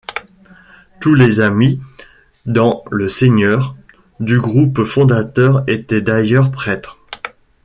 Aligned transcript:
Tous 0.99 1.13
les 1.13 1.41
‘amis 1.41 1.79
dans 2.47 2.83
le 2.89 3.07
Seigneur’ 3.07 3.75
du 4.19 4.39
groupe 4.41 4.83
fondateur 4.83 5.63
étaient 5.67 6.01
d’ailleurs 6.01 6.49
prêtres. 6.49 6.97